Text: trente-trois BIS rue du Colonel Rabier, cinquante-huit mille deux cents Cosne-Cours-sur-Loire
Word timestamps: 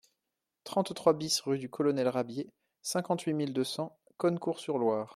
trente-trois 0.63 1.13
BIS 1.13 1.41
rue 1.45 1.59
du 1.59 1.69
Colonel 1.69 2.07
Rabier, 2.07 2.49
cinquante-huit 2.81 3.33
mille 3.35 3.53
deux 3.53 3.63
cents 3.63 3.95
Cosne-Cours-sur-Loire 4.17 5.09